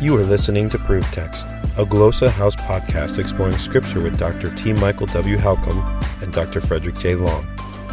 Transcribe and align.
You 0.00 0.16
are 0.16 0.24
listening 0.24 0.70
to 0.70 0.78
Proof 0.78 1.04
Text, 1.12 1.46
a 1.76 1.84
Glossa 1.84 2.30
House 2.30 2.56
podcast 2.56 3.18
exploring 3.18 3.58
Scripture 3.58 4.00
with 4.00 4.18
Dr. 4.18 4.48
T. 4.56 4.72
Michael 4.72 5.04
W. 5.08 5.36
Halcomb 5.36 6.22
and 6.22 6.32
Dr. 6.32 6.62
Frederick 6.62 6.98
J. 6.98 7.16
Long. 7.16 7.46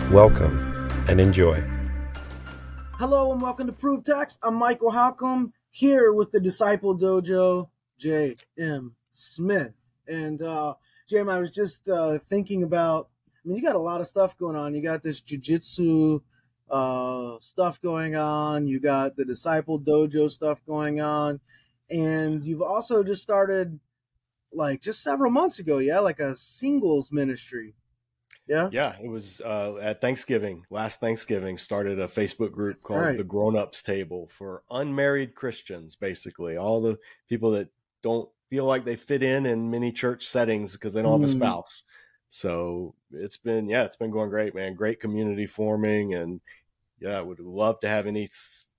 Welcome 0.10 0.58
and 1.10 1.20
enjoy. 1.20 1.62
Hello 2.94 3.34
and 3.34 3.42
welcome 3.42 3.68
to 3.68 3.74
Proof 3.74 4.06
Text. 4.06 4.40
I'm 4.42 4.56
Michael 4.56 4.94
Halcomb 4.94 5.52
here 5.70 6.14
with 6.14 6.32
the 6.32 6.40
Disciple 6.40 6.98
Dojo, 6.98 7.68
J. 7.98 8.38
M. 8.58 8.96
Smith. 9.12 9.74
And 10.08 10.42
uh, 10.42 10.76
I 11.14 11.38
was 11.38 11.52
just 11.52 11.90
uh, 11.90 12.20
thinking 12.20 12.64
about. 12.64 13.10
I 13.44 13.50
mean, 13.50 13.58
you 13.58 13.64
got 13.64 13.76
a 13.76 13.80
lot 13.80 14.00
of 14.00 14.08
stuff 14.08 14.38
going 14.38 14.56
on. 14.56 14.74
You 14.74 14.82
got 14.82 15.04
this 15.04 15.20
jujitsu 15.20 16.22
uh, 16.70 17.36
stuff 17.42 17.82
going 17.82 18.16
on. 18.16 18.66
You 18.66 18.80
got 18.80 19.18
the 19.18 19.26
Disciple 19.26 19.78
Dojo 19.78 20.32
stuff 20.32 20.64
going 20.66 21.02
on 21.02 21.42
and 21.90 22.44
you've 22.44 22.62
also 22.62 23.04
just 23.04 23.22
started 23.22 23.80
like 24.54 24.82
just 24.82 25.04
several 25.04 25.32
months 25.32 25.60
ago 25.60 25.78
yeah 25.78 26.00
like 26.00 26.20
a 26.20 26.36
singles 26.36 27.12
ministry. 27.12 27.76
Yeah? 28.48 28.70
Yeah 28.72 28.96
it 29.04 29.10
was 29.10 29.42
uh, 29.42 29.76
at 29.82 30.00
thanksgiving 30.00 30.64
last 30.70 31.00
thanksgiving 31.00 31.58
started 31.58 32.00
a 32.00 32.08
facebook 32.08 32.52
group 32.52 32.82
called 32.82 33.02
right. 33.02 33.18
the 33.18 33.24
grown-ups 33.24 33.84
table 33.84 34.30
for 34.32 34.64
unmarried 34.72 35.36
christians 35.36 35.96
basically. 35.96 36.58
All 36.58 36.82
the 36.82 36.98
people 37.28 37.52
that 37.52 37.70
don't 38.04 38.30
feel 38.50 38.66
like 38.66 38.86
they 38.86 38.96
fit 38.96 39.24
in 39.24 39.46
in 39.46 39.70
many 39.70 39.92
church 39.92 40.26
settings 40.26 40.74
because 40.74 40.94
they 40.94 41.02
don't 41.02 41.20
have 41.22 41.30
a 41.30 41.34
mm. 41.34 41.38
spouse. 41.38 41.84
So 42.30 42.96
it's 43.12 43.38
been 43.38 43.70
yeah 43.70 43.84
it's 43.84 43.98
been 43.98 44.12
going 44.12 44.30
great 44.30 44.56
man. 44.56 44.76
Great 44.76 45.00
community 45.00 45.48
forming 45.48 46.14
and 46.14 46.42
yeah 47.00 47.18
I 47.18 47.22
would 47.22 47.40
love 47.40 47.80
to 47.82 47.90
have 47.90 48.08
any 48.08 48.30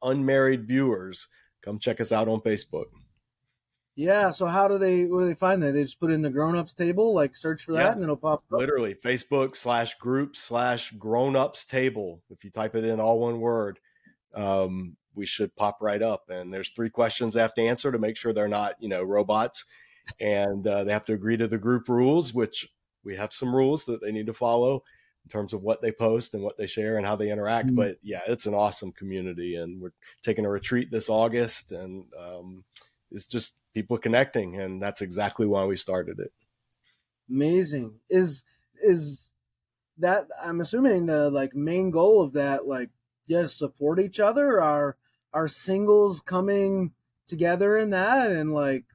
unmarried 0.03 0.67
viewers 0.67 1.29
come 1.62 1.79
check 1.79 2.01
us 2.01 2.12
out 2.12 2.29
on 2.29 2.41
Facebook. 2.41 2.87
Yeah. 3.98 4.30
So 4.30 4.47
how 4.47 4.69
do 4.69 4.79
they 4.79 5.06
where 5.06 5.23
do 5.23 5.27
they 5.27 5.34
find 5.34 5.62
that? 5.62 5.73
They 5.73 5.83
just 5.83 5.98
put 5.98 6.12
in 6.12 6.23
the 6.23 6.31
grown 6.31 6.56
ups 6.56 6.73
table, 6.73 7.15
like 7.15 7.34
search 7.34 7.65
for 7.65 7.73
that, 7.73 7.84
yeah. 7.84 7.92
and 7.92 8.03
it'll 8.03 8.17
pop 8.17 8.45
up. 8.53 8.61
Literally, 8.61 8.95
Facebook 8.95 9.56
slash 9.56 9.98
group 9.98 10.37
slash 10.37 10.92
grown 10.92 11.34
ups 11.34 11.65
table. 11.65 12.23
If 12.31 12.45
you 12.45 12.50
type 12.50 12.77
it 12.77 12.84
in 12.84 13.00
all 13.00 13.19
one 13.19 13.41
word, 13.41 13.81
um, 14.34 14.97
we 15.17 15.27
should 15.27 15.55
pop 15.56 15.78
right 15.81 16.00
up. 16.00 16.31
And 16.31 16.55
there's 16.55 16.70
three 16.70 16.91
questions 16.91 17.34
they 17.34 17.41
have 17.41 17.55
to 17.55 17.67
answer 17.67 17.91
to 17.91 17.98
make 17.98 18.17
sure 18.17 18.33
they're 18.33 18.47
not 18.47 18.75
you 18.78 18.89
know 18.89 19.03
robots, 19.03 19.65
and 20.20 20.65
uh, 20.65 20.84
they 20.84 20.93
have 20.93 21.06
to 21.06 21.15
agree 21.15 21.37
to 21.37 21.48
the 21.48 21.59
group 21.59 21.89
rules, 21.89 22.33
which 22.33 22.69
we 23.03 23.17
have 23.17 23.33
some 23.33 23.53
rules 23.53 23.84
that 23.87 24.00
they 24.00 24.12
need 24.12 24.27
to 24.27 24.34
follow 24.34 24.84
in 25.29 25.31
terms 25.31 25.53
of 25.53 25.62
what 25.62 25.83
they 25.83 25.93
post 25.93 26.33
and 26.33 26.43
what 26.43 26.57
they 26.57 26.67
share 26.67 26.97
and 26.97 27.05
how 27.05 27.15
they 27.15 27.31
interact. 27.31 27.67
Mm-hmm. 27.67 27.77
But 27.77 27.98
yeah, 28.03 28.23
it's 28.27 28.47
an 28.47 28.55
awesome 28.55 28.93
community, 28.93 29.57
and 29.57 29.79
we're 29.79 29.93
taking 30.23 30.47
a 30.47 30.51
retreat 30.51 30.91
this 30.91 31.11
August, 31.11 31.71
and 31.71 32.07
um, 32.19 32.65
it's 33.11 33.27
just 33.27 33.55
people 33.75 33.99
connecting, 33.99 34.59
and 34.59 34.81
that's 34.81 35.03
exactly 35.03 35.47
why 35.47 35.67
we 35.67 35.77
started 35.77 36.19
it. 36.19 36.33
Amazing 37.29 37.97
is 38.09 38.43
is 38.83 39.33
that 39.99 40.29
I'm 40.43 40.62
assuming 40.62 41.05
the 41.06 41.29
like 41.29 41.55
main 41.55 41.91
goal 41.91 42.23
of 42.23 42.33
that 42.33 42.67
like 42.67 42.89
yeah 43.27 43.47
support 43.47 44.01
each 44.01 44.19
other 44.19 44.62
are 44.62 44.97
are 45.34 45.49
singles 45.49 46.21
coming 46.23 46.93
together 47.27 47.77
in 47.77 47.91
that 47.91 48.31
and 48.31 48.55
like 48.55 48.87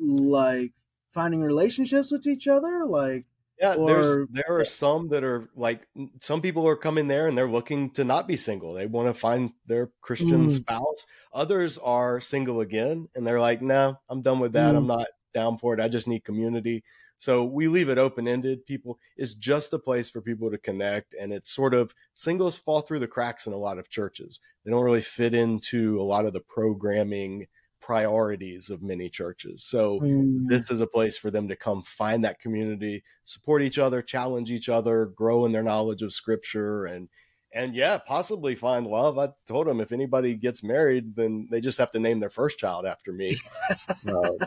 like 0.00 0.72
finding 1.10 1.42
relationships 1.42 2.10
with 2.10 2.26
each 2.26 2.48
other 2.48 2.86
like 2.86 3.26
yeah, 3.62 3.76
or, 3.76 3.86
there's 3.86 4.28
there 4.30 4.58
are 4.58 4.64
some 4.64 5.08
that 5.08 5.22
are 5.22 5.48
like 5.54 5.86
some 6.20 6.42
people 6.42 6.66
are 6.66 6.74
coming 6.74 7.06
there 7.06 7.28
and 7.28 7.38
they're 7.38 7.48
looking 7.48 7.90
to 7.90 8.04
not 8.04 8.26
be 8.26 8.36
single. 8.36 8.74
They 8.74 8.86
want 8.86 9.06
to 9.06 9.14
find 9.14 9.52
their 9.66 9.90
Christian 10.00 10.48
mm. 10.48 10.50
spouse. 10.50 11.06
Others 11.32 11.78
are 11.78 12.20
single 12.20 12.60
again 12.60 13.08
and 13.14 13.24
they're 13.24 13.40
like, 13.40 13.62
"No, 13.62 14.00
I'm 14.08 14.20
done 14.20 14.40
with 14.40 14.54
that. 14.54 14.74
Mm. 14.74 14.78
I'm 14.78 14.86
not 14.88 15.06
down 15.32 15.58
for 15.58 15.74
it. 15.74 15.80
I 15.80 15.86
just 15.86 16.08
need 16.08 16.24
community." 16.24 16.82
So 17.20 17.44
we 17.44 17.68
leave 17.68 17.88
it 17.88 17.98
open 17.98 18.26
ended. 18.26 18.66
People 18.66 18.98
it's 19.16 19.34
just 19.34 19.72
a 19.72 19.78
place 19.78 20.10
for 20.10 20.20
people 20.20 20.50
to 20.50 20.58
connect, 20.58 21.14
and 21.14 21.32
it's 21.32 21.54
sort 21.54 21.72
of 21.72 21.94
singles 22.14 22.56
fall 22.56 22.80
through 22.80 22.98
the 22.98 23.06
cracks 23.06 23.46
in 23.46 23.52
a 23.52 23.58
lot 23.58 23.78
of 23.78 23.88
churches. 23.88 24.40
They 24.64 24.72
don't 24.72 24.82
really 24.82 25.02
fit 25.02 25.34
into 25.34 26.00
a 26.00 26.02
lot 26.02 26.26
of 26.26 26.32
the 26.32 26.40
programming 26.40 27.46
priorities 27.82 28.70
of 28.70 28.82
many 28.82 29.10
churches. 29.10 29.64
So 29.64 30.00
mm. 30.00 30.46
this 30.48 30.70
is 30.70 30.80
a 30.80 30.86
place 30.86 31.18
for 31.18 31.30
them 31.30 31.48
to 31.48 31.56
come 31.56 31.82
find 31.82 32.24
that 32.24 32.40
community, 32.40 33.02
support 33.24 33.60
each 33.60 33.78
other, 33.78 34.00
challenge 34.00 34.50
each 34.50 34.68
other, 34.68 35.06
grow 35.06 35.44
in 35.44 35.52
their 35.52 35.62
knowledge 35.62 36.02
of 36.02 36.14
scripture 36.14 36.86
and 36.86 37.08
and 37.54 37.74
yeah, 37.74 37.98
possibly 37.98 38.54
find 38.54 38.86
love. 38.86 39.18
I 39.18 39.28
told 39.46 39.66
them 39.66 39.80
if 39.80 39.92
anybody 39.92 40.34
gets 40.34 40.62
married, 40.62 41.14
then 41.14 41.48
they 41.50 41.60
just 41.60 41.76
have 41.76 41.90
to 41.90 42.00
name 42.00 42.18
their 42.18 42.30
first 42.30 42.58
child 42.58 42.86
after 42.86 43.12
me. 43.12 43.36
um, 44.08 44.38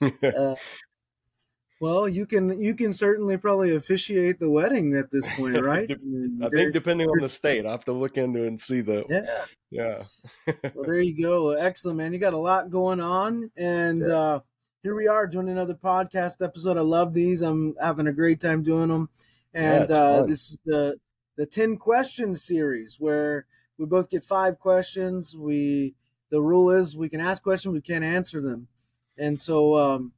uh, 0.22 0.54
well, 1.80 2.08
you 2.08 2.26
can 2.26 2.60
you 2.60 2.74
can 2.74 2.92
certainly 2.92 3.36
probably 3.36 3.76
officiate 3.76 4.40
the 4.40 4.50
wedding 4.50 4.94
at 4.94 5.10
this 5.10 5.26
point, 5.36 5.62
right? 5.62 5.90
I 5.90 6.48
think 6.48 6.72
depending 6.72 7.08
on 7.08 7.18
the 7.20 7.28
state, 7.28 7.66
I 7.66 7.70
have 7.70 7.84
to 7.84 7.92
look 7.92 8.16
into 8.16 8.44
and 8.44 8.60
see 8.60 8.80
the 8.80 9.04
yeah 9.08 9.44
yeah. 9.70 10.04
well, 10.74 10.84
there 10.84 11.00
you 11.00 11.22
go. 11.22 11.50
Excellent, 11.50 11.98
man. 11.98 12.12
You 12.12 12.18
got 12.18 12.34
a 12.34 12.38
lot 12.38 12.70
going 12.70 13.00
on, 13.00 13.50
and 13.56 14.04
yeah. 14.06 14.14
uh, 14.14 14.40
here 14.82 14.94
we 14.94 15.06
are 15.06 15.26
doing 15.26 15.48
another 15.48 15.74
podcast 15.74 16.42
episode. 16.42 16.78
I 16.78 16.82
love 16.82 17.12
these. 17.12 17.42
I'm 17.42 17.74
having 17.80 18.06
a 18.06 18.12
great 18.12 18.40
time 18.40 18.62
doing 18.62 18.88
them, 18.88 19.10
and 19.52 19.88
yeah, 19.88 19.96
uh, 19.96 20.22
this 20.22 20.50
is 20.50 20.58
the 20.64 20.98
the 21.36 21.46
ten 21.46 21.76
question 21.76 22.36
series 22.36 22.96
where 22.98 23.46
we 23.76 23.84
both 23.84 24.08
get 24.08 24.24
five 24.24 24.58
questions. 24.58 25.36
We 25.36 25.94
the 26.30 26.40
rule 26.40 26.70
is 26.70 26.96
we 26.96 27.08
can 27.08 27.20
ask 27.20 27.42
questions, 27.42 27.74
we 27.74 27.82
can't 27.82 28.04
answer 28.04 28.40
them, 28.40 28.68
and 29.18 29.38
so. 29.38 29.76
Um, 29.76 30.12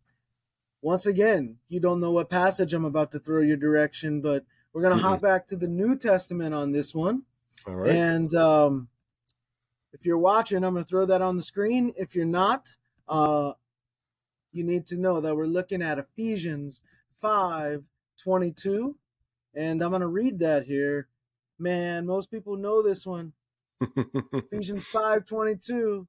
once 0.81 1.06
again, 1.06 1.56
you 1.69 1.81
don't 1.81 2.00
know 2.00 2.12
what 2.12 2.31
passage 2.31 2.72
I'm 2.72 2.84
about 2.84 3.11
to 3.12 3.19
throw 3.19 3.43
your 3.43 3.56
direction, 3.56 4.21
but 4.21 4.44
we're 4.72 4.83
going 4.83 4.97
to 4.97 5.03
mm-hmm. 5.03 5.11
hop 5.11 5.22
back 5.22 5.47
to 5.49 5.56
the 5.56 5.69
New 5.69 5.97
Testament 5.97 6.55
on 6.55 6.72
this 6.72 6.94
one. 6.94 7.22
All 7.66 7.75
right. 7.75 7.91
And 7.91 8.34
um, 8.34 8.89
if 9.93 10.06
you're 10.06 10.19
watching, 10.19 10.62
I'm 10.62 10.75
going 10.75 10.84
to 10.84 10.89
throw 10.89 11.06
that 11.06 11.22
on 11.22 11.37
the 11.37 11.43
screen. 11.43 11.93
If 11.97 12.15
you're 12.15 12.25
not, 12.25 12.77
uh, 13.09 13.53
you 14.53 14.62
need 14.62 14.87
to 14.87 14.97
know 14.97 15.21
that 15.21 15.37
we're 15.37 15.47
looking 15.47 15.83
at 15.83 15.99
Ephesians 15.99 16.83
5 17.21 17.84
22. 18.22 18.97
And 19.55 19.83
I'm 19.83 19.91
going 19.91 20.03
to 20.03 20.09
read 20.09 20.39
that 20.41 20.66
here. 20.66 21.09
Man, 21.59 22.06
most 22.06 22.31
people 22.31 22.56
know 22.56 22.83
this 22.83 23.05
one. 23.05 23.33
Ephesians 24.33 24.87
5 24.87 25.25
22. 25.25 26.06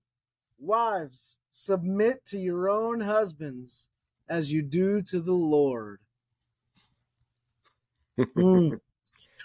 Wives, 0.60 1.38
submit 1.52 2.26
to 2.26 2.38
your 2.38 2.70
own 2.70 3.00
husbands 3.00 3.88
as 4.30 4.52
you 4.52 4.62
do 4.62 5.02
to 5.04 5.20
the 5.20 5.34
Lord. 5.34 6.00
Mm. 8.36 8.78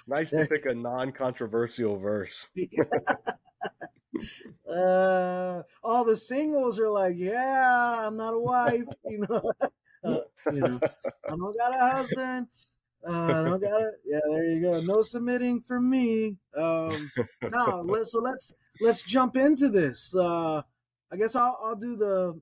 nice 0.08 0.30
to 0.30 0.46
pick 0.46 0.66
a 0.66 0.74
non-controversial 0.74 1.96
verse. 1.96 2.48
uh, 4.68 5.62
all 5.82 6.04
the 6.04 6.16
singles 6.16 6.80
are 6.80 6.90
like, 6.90 7.14
"Yeah, 7.16 8.04
I'm 8.04 8.16
not 8.16 8.34
a 8.34 8.40
wife," 8.40 8.82
you 9.04 9.24
know. 9.28 9.42
Uh, 10.02 10.20
you 10.52 10.60
know, 10.60 10.80
I 10.82 11.30
don't 11.30 11.56
got 11.56 11.72
a 11.72 11.96
husband. 11.96 12.48
Uh, 13.06 13.10
I 13.12 13.42
don't 13.42 13.62
got 13.62 13.80
it. 13.80 13.94
Yeah, 14.04 14.18
there 14.28 14.44
you 14.44 14.60
go. 14.60 14.80
No 14.80 15.02
submitting 15.02 15.60
for 15.60 15.80
me. 15.80 16.36
Um, 16.56 17.12
no, 17.42 17.84
let, 17.86 18.06
so 18.06 18.18
let's 18.18 18.52
let's 18.80 19.02
jump 19.02 19.36
into 19.36 19.68
this. 19.68 20.12
Uh, 20.14 20.62
I 21.12 21.16
guess 21.16 21.36
I'll 21.36 21.58
I'll 21.62 21.76
do 21.76 21.96
the 21.96 22.40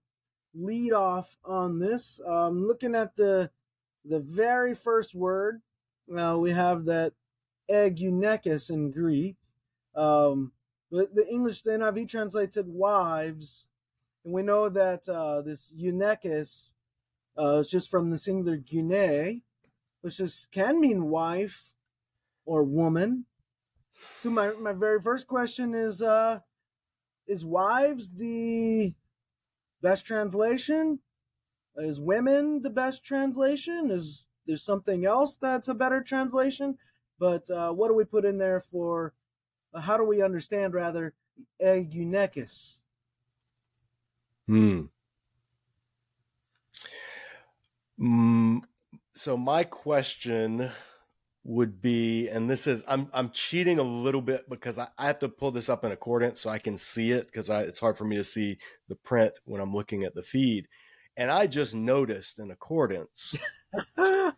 lead 0.54 0.92
off 0.92 1.36
on 1.44 1.78
this. 1.78 2.20
Um, 2.26 2.64
looking 2.64 2.94
at 2.94 3.16
the 3.16 3.50
the 4.04 4.20
very 4.20 4.74
first 4.74 5.14
word, 5.14 5.62
uh, 6.16 6.36
we 6.40 6.50
have 6.50 6.86
that 6.86 7.12
egunekis 7.70 8.70
in 8.70 8.90
Greek. 8.90 9.36
Um, 9.94 10.52
but 10.90 11.14
the 11.14 11.26
English, 11.26 11.62
the 11.62 11.70
NIV 11.72 12.08
translates 12.08 12.56
it 12.56 12.66
wives, 12.66 13.66
and 14.24 14.34
we 14.34 14.42
know 14.42 14.68
that 14.68 15.08
uh, 15.08 15.42
this 15.42 15.72
eunekis 15.72 16.72
uh, 17.38 17.58
is 17.58 17.68
just 17.68 17.90
from 17.90 18.10
the 18.10 18.18
singular 18.18 18.58
gune, 18.58 19.42
which 20.00 20.20
is 20.20 20.48
can 20.50 20.80
mean 20.80 21.08
wife 21.08 21.72
or 22.44 22.64
woman. 22.64 23.26
So 24.20 24.30
my, 24.30 24.52
my 24.52 24.72
very 24.72 25.00
first 25.00 25.26
question 25.26 25.74
is 25.74 26.02
uh, 26.02 26.40
is 27.26 27.44
wives 27.44 28.10
the 28.10 28.94
best 29.82 30.06
translation? 30.06 31.00
Is 31.76 32.00
women 32.00 32.62
the 32.62 32.70
best 32.70 33.04
translation? 33.04 33.90
Is 33.90 34.28
there 34.46 34.56
something 34.56 35.06
else 35.06 35.36
that's 35.36 35.68
a 35.68 35.74
better 35.74 36.02
translation? 36.02 36.78
But 37.18 37.50
uh, 37.50 37.72
what 37.72 37.88
do 37.88 37.94
we 37.94 38.04
put 38.04 38.24
in 38.24 38.38
there 38.38 38.60
for? 38.60 39.14
Uh, 39.74 39.80
how 39.82 39.98
do 39.98 40.04
we 40.04 40.22
understand 40.22 40.74
rather 40.74 41.14
egunekis? 41.60 42.82
Hmm. 44.46 44.86
Mm, 47.98 48.62
so 49.14 49.36
my 49.36 49.64
question 49.64 50.70
would 51.44 51.82
be, 51.82 52.28
and 52.28 52.48
this 52.48 52.66
is 52.66 52.84
I'm 52.86 53.08
I'm 53.12 53.30
cheating 53.30 53.78
a 53.78 53.82
little 53.82 54.22
bit 54.22 54.48
because 54.48 54.78
I, 54.78 54.88
I 54.96 55.06
have 55.06 55.18
to 55.20 55.28
pull 55.28 55.50
this 55.50 55.68
up 55.68 55.84
in 55.84 55.92
Accordance 55.92 56.40
so 56.40 56.50
I 56.50 56.58
can 56.58 56.78
see 56.78 57.10
it 57.10 57.26
because 57.26 57.48
it's 57.48 57.80
hard 57.80 57.98
for 57.98 58.04
me 58.04 58.16
to 58.16 58.24
see 58.24 58.58
the 58.88 58.96
print 58.96 59.38
when 59.44 59.60
I'm 59.60 59.74
looking 59.74 60.04
at 60.04 60.14
the 60.14 60.22
feed. 60.22 60.68
And 61.16 61.30
I 61.30 61.46
just 61.46 61.74
noticed 61.74 62.38
in 62.38 62.50
Accordance 62.50 63.34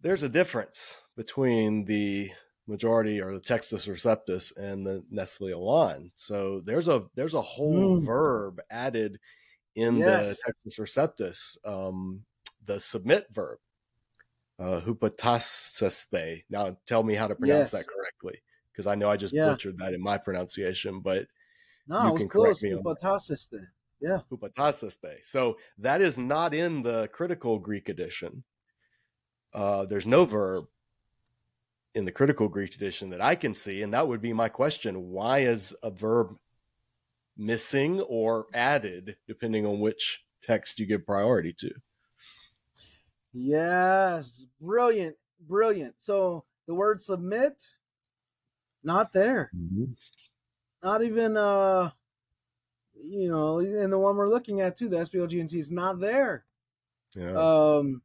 there's 0.00 0.22
a 0.22 0.28
difference 0.28 0.98
between 1.16 1.84
the 1.84 2.30
majority 2.66 3.20
or 3.20 3.34
the 3.34 3.40
Textus 3.40 3.86
Receptus 3.86 4.56
and 4.56 4.86
the 4.86 5.04
Nestle 5.10 5.52
Aland. 5.52 6.12
So 6.14 6.62
there's 6.64 6.88
a 6.88 7.04
there's 7.14 7.34
a 7.34 7.42
whole 7.42 8.00
mm. 8.00 8.06
verb 8.06 8.60
added 8.70 9.18
in 9.74 9.96
yes. 9.96 10.40
the 10.42 10.52
Textus 10.52 10.80
Receptus, 10.80 11.58
um, 11.66 12.24
the 12.64 12.80
submit 12.80 13.26
verb 13.30 13.58
uh, 14.58 14.80
hupotassaste. 14.80 16.44
Now, 16.50 16.76
tell 16.86 17.02
me 17.02 17.14
how 17.14 17.28
to 17.28 17.34
pronounce 17.34 17.72
yes. 17.72 17.82
that 17.82 17.86
correctly, 17.86 18.40
because 18.72 18.86
I 18.86 18.94
know 18.94 19.08
I 19.08 19.16
just 19.16 19.34
yeah. 19.34 19.48
butchered 19.48 19.78
that 19.78 19.94
in 19.94 20.02
my 20.02 20.18
pronunciation. 20.18 21.00
But 21.00 21.26
no, 21.88 22.08
it 22.08 22.14
was 22.14 22.24
close. 22.24 22.62
Hupotassaste. 22.62 23.66
Yeah, 24.00 24.20
hupotassaste. 24.30 25.24
So 25.24 25.58
that 25.78 26.00
is 26.00 26.18
not 26.18 26.54
in 26.54 26.82
the 26.82 27.08
critical 27.12 27.58
Greek 27.58 27.88
edition. 27.88 28.44
Uh, 29.52 29.86
there's 29.86 30.06
no 30.06 30.24
verb 30.24 30.64
in 31.94 32.04
the 32.04 32.12
critical 32.12 32.48
Greek 32.48 32.74
edition 32.74 33.10
that 33.10 33.20
I 33.20 33.34
can 33.36 33.54
see, 33.54 33.82
and 33.82 33.92
that 33.94 34.08
would 34.08 34.20
be 34.20 34.32
my 34.32 34.48
question: 34.48 35.10
Why 35.10 35.40
is 35.40 35.74
a 35.82 35.90
verb 35.90 36.36
missing 37.36 38.00
or 38.00 38.46
added, 38.52 39.16
depending 39.26 39.66
on 39.66 39.80
which 39.80 40.24
text 40.42 40.78
you 40.78 40.86
give 40.86 41.06
priority 41.06 41.52
to? 41.58 41.70
Yes, 43.34 44.46
brilliant, 44.60 45.16
brilliant. 45.40 45.96
So 45.98 46.44
the 46.66 46.74
word 46.74 47.02
submit, 47.02 47.60
not 48.84 49.12
there. 49.12 49.50
Mm-hmm. 49.54 49.84
Not 50.82 51.02
even 51.02 51.36
uh 51.36 51.90
you 53.06 53.28
know, 53.28 53.58
and 53.58 53.92
the 53.92 53.98
one 53.98 54.16
we're 54.16 54.30
looking 54.30 54.60
at 54.60 54.76
too, 54.76 54.88
the 54.88 54.98
SBLGNT 54.98 55.54
is 55.54 55.70
not 55.70 55.98
there. 55.98 56.44
Yeah. 57.16 57.34
Um 57.36 58.02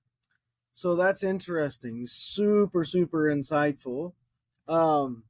so 0.72 0.96
that's 0.96 1.24
interesting. 1.24 2.06
Super, 2.08 2.84
super 2.84 3.30
insightful. 3.30 4.14
Um 4.68 5.24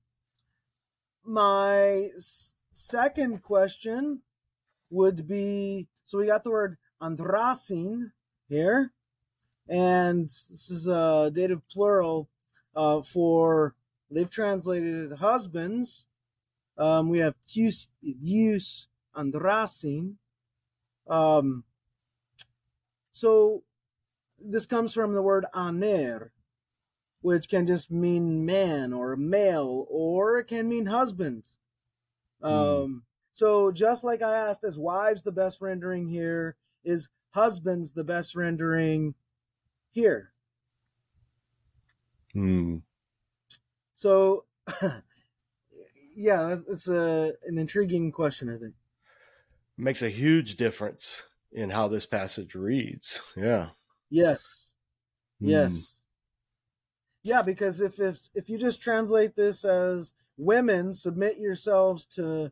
my 1.25 2.09
s- 2.15 2.53
second 2.71 3.43
question 3.43 4.21
would 4.89 5.27
be 5.27 5.89
so 6.05 6.17
we 6.17 6.25
got 6.25 6.43
the 6.43 6.51
word 6.51 6.77
andrasin 7.01 8.11
here 8.47 8.93
and 9.69 10.25
this 10.25 10.69
is 10.69 10.87
a 10.87 11.31
dative 11.33 11.67
plural 11.69 12.29
uh, 12.75 13.01
for 13.01 13.75
they've 14.11 14.29
translated 14.29 15.11
it 15.11 15.17
husbands. 15.19 16.07
Um, 16.77 17.09
we 17.09 17.19
have 17.19 17.35
use 17.45 17.87
use 18.01 18.87
andrasin. 19.15 20.15
Um, 21.07 21.63
so 23.11 23.63
this 24.39 24.65
comes 24.65 24.93
from 24.93 25.13
the 25.13 25.21
word 25.21 25.45
aner, 25.53 26.31
which 27.21 27.49
can 27.49 27.67
just 27.67 27.91
mean 27.91 28.45
man 28.45 28.93
or 28.93 29.15
male, 29.15 29.85
or 29.89 30.39
it 30.39 30.45
can 30.47 30.69
mean 30.69 30.85
husband. 30.85 31.45
Hmm. 32.41 32.47
Um, 32.47 33.03
So 33.31 33.71
just 33.71 34.03
like 34.03 34.21
I 34.21 34.49
asked, 34.49 34.65
is 34.65 34.77
wives 34.77 35.23
the 35.23 35.31
best 35.31 35.61
rendering 35.61 36.07
here? 36.09 36.55
Is 36.83 37.07
husbands 37.31 37.93
the 37.93 38.03
best 38.03 38.35
rendering? 38.35 39.15
Here. 39.91 40.31
Hmm. 42.33 42.77
So, 43.95 44.45
yeah, 46.15 46.57
it's 46.67 46.87
a 46.87 47.33
an 47.45 47.57
intriguing 47.57 48.11
question. 48.11 48.49
I 48.49 48.57
think 48.57 48.75
makes 49.77 50.01
a 50.01 50.09
huge 50.09 50.57
difference 50.57 51.23
in 51.51 51.69
how 51.69 51.87
this 51.87 52.05
passage 52.05 52.53
reads. 52.53 53.21
Yeah. 53.35 53.69
Yes. 54.09 54.73
Hmm. 55.39 55.49
Yes. 55.49 56.01
Yeah, 57.23 57.41
because 57.41 57.81
if 57.81 57.99
if 57.99 58.29
if 58.33 58.49
you 58.49 58.57
just 58.57 58.81
translate 58.81 59.35
this 59.35 59.65
as 59.65 60.13
women 60.37 60.93
submit 60.93 61.37
yourselves 61.37 62.05
to 62.05 62.51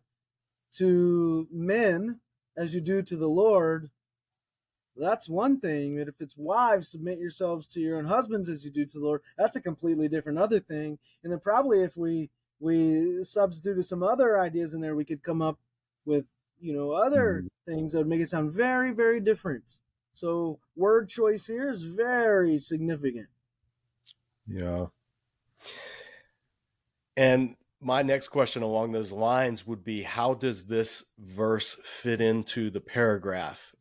to 0.74 1.48
men 1.52 2.20
as 2.58 2.74
you 2.74 2.82
do 2.82 3.02
to 3.02 3.16
the 3.16 3.30
Lord, 3.30 3.90
that's 5.00 5.30
one 5.30 5.60
thing. 5.60 5.98
But 5.98 6.08
if 6.08 6.16
it's 6.20 6.36
wives, 6.38 6.90
submit 6.90 7.20
yourselves 7.20 7.68
to 7.68 7.80
your 7.80 7.98
own 7.98 8.06
husbands 8.06 8.50
as 8.50 8.66
you 8.66 8.72
do 8.72 8.86
to 8.86 9.00
the 9.00 9.06
Lord. 9.06 9.22
That's 9.38 9.56
a 9.56 9.62
completely 9.62 10.08
different 10.08 10.40
other 10.40 10.60
thing. 10.60 10.98
And 11.24 11.32
then 11.32 11.40
probably 11.40 11.84
if 11.84 11.96
we 11.96 12.30
we 12.60 13.24
substituted 13.24 13.84
some 13.84 14.02
other 14.02 14.40
ideas 14.40 14.74
in 14.74 14.82
there, 14.82 14.96
we 14.96 15.06
could 15.06 15.24
come 15.24 15.42
up 15.42 15.60
with 16.06 16.26
you 16.60 16.74
know 16.74 16.92
other 16.92 17.44
mm-hmm. 17.44 17.72
things 17.72 17.92
that 17.92 18.00
would 18.00 18.08
make 18.08 18.22
it 18.22 18.28
sound 18.28 18.54
very 18.54 18.92
very 18.92 19.20
different. 19.20 19.78
So 20.14 20.60
word 20.76 21.10
choice 21.10 21.46
here 21.46 21.70
is 21.70 21.84
very 21.84 22.58
significant. 22.60 23.28
Yeah. 24.48 24.88
And 27.16 27.56
my 27.82 28.02
next 28.02 28.30
question 28.30 28.64
along 28.64 28.92
those 28.92 29.12
lines 29.12 29.68
would 29.68 29.84
be 29.84 30.02
how 30.02 30.34
does 30.34 30.66
this 30.66 31.04
verse 31.20 31.78
fit 31.84 32.22
into 32.22 32.70
the 32.70 32.82
paragraph 32.82 33.76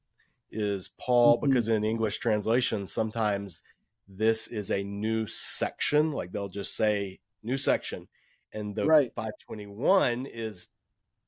is 0.50 0.90
Paul, 0.98 1.36
mm-hmm. 1.36 1.48
because 1.48 1.68
in 1.68 1.84
English 1.84 2.18
translation, 2.18 2.86
sometimes 2.86 3.62
this 4.08 4.46
is 4.46 4.70
a 4.70 4.82
new 4.82 5.26
section, 5.26 6.12
like 6.12 6.32
they'll 6.32 6.48
just 6.48 6.76
say 6.76 7.20
new 7.42 7.56
section, 7.56 8.08
and 8.52 8.74
the 8.74 8.86
right. 8.86 9.12
521 9.14 10.26
is 10.26 10.68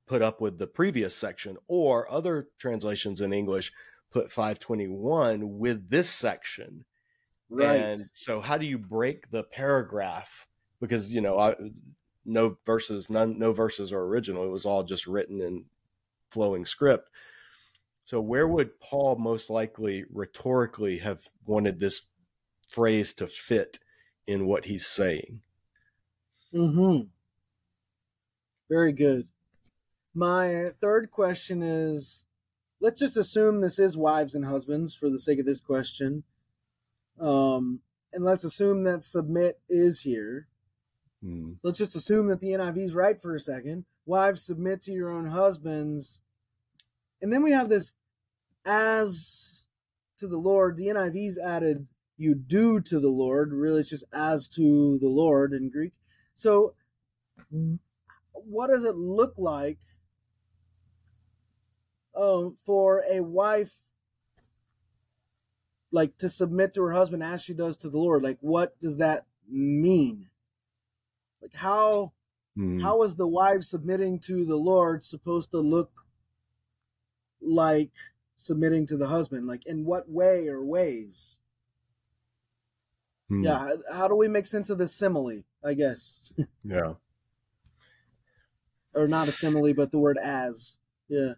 put 0.07 0.23
up 0.23 0.41
with 0.41 0.59
the 0.59 0.67
previous 0.67 1.15
section, 1.15 1.57
or 1.67 2.11
other 2.11 2.49
translations 2.59 3.21
in 3.21 3.33
English 3.33 3.73
put 4.11 4.33
521 4.33 5.59
with 5.59 5.91
this 5.91 6.09
section. 6.09 6.85
Right. 7.51 7.77
And 7.77 8.03
so, 8.15 8.41
how 8.41 8.59
do 8.59 8.67
you 8.67 8.79
break 8.79 9.31
the 9.31 9.43
paragraph? 9.43 10.47
Because 10.81 11.13
you 11.13 11.21
know, 11.21 11.39
I, 11.39 11.55
no 12.25 12.57
verses, 12.67 13.09
none, 13.11 13.39
no 13.39 13.53
verses 13.53 13.93
are 13.93 14.03
original. 14.03 14.45
It 14.45 14.51
was 14.51 14.65
all 14.65 14.85
just 14.85 15.07
written 15.07 15.41
in 15.41 15.65
flowing 16.31 16.67
script. 16.67 17.09
So, 18.09 18.23
where 18.23 18.49
would 18.49 18.81
Paul 18.81 19.17
most 19.17 19.51
likely 19.51 20.07
rhetorically 20.11 20.97
have 21.01 21.29
wanted 21.45 21.79
this 21.79 22.09
phrase 22.67 23.13
to 23.13 23.27
fit 23.27 23.81
in 24.27 24.47
what 24.47 24.65
he's 24.65 24.87
saying? 24.87 25.43
Hmm. 26.51 27.01
Very 28.71 28.93
good. 28.93 29.29
My 30.15 30.71
third 30.81 31.11
question 31.11 31.63
is: 31.63 32.25
Let's 32.81 32.99
just 32.99 33.19
assume 33.19 33.61
this 33.61 33.79
is 33.79 33.95
wives 33.95 34.35
and 34.35 34.47
husbands 34.47 34.95
for 34.95 35.11
the 35.11 35.19
sake 35.19 35.41
of 35.41 35.45
this 35.45 35.61
question, 35.61 36.23
um, 37.21 37.81
and 38.15 38.25
let's 38.25 38.43
assume 38.43 38.85
that 38.85 39.05
submit 39.05 39.61
is 39.69 40.01
here. 40.01 40.49
Hmm. 41.23 41.53
Let's 41.63 41.77
just 41.77 41.95
assume 41.95 42.29
that 42.29 42.41
the 42.41 42.53
NIV 42.53 42.79
is 42.79 42.95
right 42.95 43.21
for 43.21 43.35
a 43.35 43.41
second. 43.41 43.85
Wives 44.07 44.41
submit 44.41 44.81
to 44.85 44.93
your 44.93 45.11
own 45.11 45.27
husbands, 45.27 46.23
and 47.21 47.33
then 47.33 47.43
we 47.43 47.53
have 47.53 47.69
this 47.69 47.93
as 48.65 49.69
to 50.19 50.27
the 50.29 50.39
Lord. 50.39 50.77
The 50.77 50.93
NIV's 50.93 51.39
added 51.39 51.87
you 52.17 52.35
do 52.35 52.81
to 52.81 53.01
the 53.01 53.09
Lord. 53.09 53.53
Really, 53.53 53.81
it's 53.81 53.91
just 53.91 54.05
as 54.13 54.49
to 54.49 54.99
the 55.01 55.09
Lord 55.09 55.53
in 55.53 55.71
Greek. 55.71 55.93
So, 56.35 56.75
what 58.33 58.71
does 58.71 58.85
it 58.85 58.97
look 58.97 59.35
like 59.37 59.79
uh, 62.15 62.51
for 62.65 63.05
a 63.11 63.21
wife 63.23 63.73
like 65.91 66.19
to 66.19 66.29
submit 66.29 66.75
to 66.75 66.83
her 66.83 66.93
husband 66.93 67.23
as 67.23 67.43
she 67.43 67.55
does 67.55 67.77
to 67.79 67.89
the 67.89 67.99
Lord? 67.99 68.23
Like, 68.23 68.39
what 68.41 68.79
does 68.81 68.99
that 68.99 69.27
mean? 69.49 70.29
Like, 71.41 71.55
how 71.55 72.13
mm. 72.57 72.83
how 72.83 73.03
is 73.05 73.17
the 73.17 73.29
wife 73.29 73.63
submitting 73.63 74.19
to 74.21 74.45
the 74.45 74.57
Lord 74.57 75.05
supposed 75.05 75.51
to 75.53 75.59
look 75.59 75.91
like 77.49 77.91
submitting 78.37 78.87
to 78.87 78.97
the 78.97 79.09
husband? 79.09 79.47
Like, 79.47 79.67
in 79.67 79.85
what 79.85 80.11
way 80.11 80.49
or 80.49 80.65
ways? 80.65 81.39
Hmm. 83.29 83.45
Yeah, 83.45 83.75
how 83.93 84.09
do 84.09 84.15
we 84.15 84.29
make 84.29 84.47
sense 84.47 84.71
of 84.71 84.79
this 84.79 84.97
simile? 84.97 85.43
I 85.65 85.75
guess. 85.75 86.33
yeah. 86.65 86.95
or 88.95 89.09
not 89.09 89.29
a 89.29 89.33
simile, 89.33 89.75
but 89.75 89.91
the 89.91 89.99
word 89.99 90.19
as. 90.19 90.79
Yeah. 91.09 91.35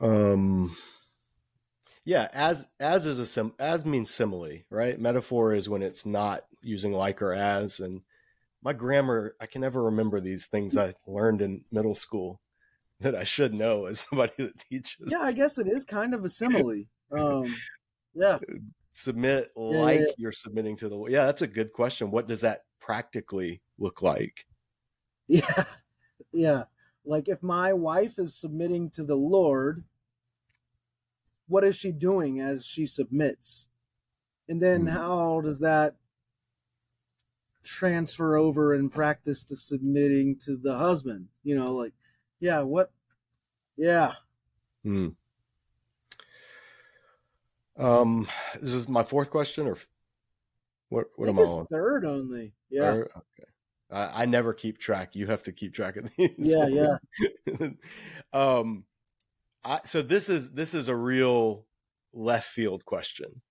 Um. 0.00 0.74
Yeah, 2.04 2.28
as 2.32 2.66
as 2.78 3.04
is 3.04 3.18
a 3.18 3.26
sim 3.26 3.52
as 3.58 3.84
means 3.84 4.10
simile, 4.10 4.60
right? 4.70 4.98
Metaphor 4.98 5.54
is 5.54 5.68
when 5.68 5.82
it's 5.82 6.06
not 6.06 6.42
using 6.62 6.92
like 6.92 7.20
or 7.20 7.32
as, 7.32 7.80
and 7.80 8.02
my 8.62 8.72
grammar 8.72 9.34
I 9.40 9.46
can 9.46 9.60
never 9.60 9.84
remember 9.84 10.20
these 10.20 10.46
things 10.46 10.76
I 10.76 10.94
learned 11.06 11.42
in 11.42 11.64
middle 11.72 11.94
school 11.94 12.40
that 13.00 13.14
I 13.14 13.24
should 13.24 13.54
know 13.54 13.86
as 13.86 14.00
somebody 14.00 14.32
that 14.38 14.58
teaches. 14.58 15.08
Yeah, 15.08 15.20
I 15.20 15.32
guess 15.32 15.58
it 15.58 15.66
is 15.68 15.84
kind 15.84 16.14
of 16.14 16.24
a 16.24 16.28
simile. 16.30 16.84
Um, 17.12 17.54
yeah. 18.14 18.38
submit 18.94 19.50
like 19.54 20.00
yeah. 20.00 20.06
you're 20.16 20.32
submitting 20.32 20.76
to 20.78 20.88
the 20.88 20.94
Lord. 20.94 21.12
Yeah, 21.12 21.26
that's 21.26 21.42
a 21.42 21.46
good 21.46 21.72
question. 21.72 22.10
What 22.10 22.26
does 22.28 22.40
that 22.40 22.60
practically 22.80 23.62
look 23.78 24.02
like? 24.02 24.46
Yeah. 25.28 25.64
Yeah. 26.32 26.64
Like 27.04 27.28
if 27.28 27.42
my 27.42 27.72
wife 27.72 28.16
is 28.16 28.36
submitting 28.36 28.90
to 28.90 29.02
the 29.02 29.16
Lord, 29.16 29.82
what 31.48 31.64
is 31.64 31.74
she 31.74 31.90
doing 31.90 32.38
as 32.38 32.64
she 32.64 32.86
submits? 32.86 33.68
And 34.48 34.62
then 34.62 34.82
Hmm. 34.82 34.86
how 34.86 35.40
does 35.40 35.58
that 35.58 35.96
transfer 37.64 38.36
over 38.36 38.72
in 38.72 38.88
practice 38.88 39.42
to 39.44 39.56
submitting 39.56 40.36
to 40.44 40.56
the 40.56 40.78
husband? 40.78 41.26
You 41.42 41.56
know, 41.56 41.74
like, 41.74 41.92
yeah, 42.40 42.60
what? 42.60 42.90
Yeah. 43.76 44.12
Hmm. 44.82 45.08
Um, 47.78 48.26
this 48.60 48.74
is 48.74 48.88
my 48.88 49.04
fourth 49.04 49.30
question, 49.30 49.66
or 49.66 49.76
what? 50.88 51.06
What 51.16 51.28
I 51.28 51.30
am 51.30 51.38
I 51.38 51.42
on? 51.42 51.66
third 51.66 52.04
only. 52.04 52.54
Yeah. 52.70 52.92
Third? 52.92 53.10
Okay. 53.16 53.50
I, 53.90 54.22
I 54.22 54.26
never 54.26 54.52
keep 54.52 54.78
track. 54.78 55.14
You 55.14 55.26
have 55.26 55.42
to 55.44 55.52
keep 55.52 55.74
track 55.74 55.96
of 55.96 56.10
these. 56.18 56.30
Yeah, 56.38 56.66
yeah. 56.68 57.68
um, 58.32 58.84
I 59.64 59.80
so 59.84 60.02
this 60.02 60.28
is 60.28 60.52
this 60.52 60.74
is 60.74 60.88
a 60.88 60.96
real 60.96 61.66
left 62.12 62.48
field 62.48 62.84
question. 62.84 63.42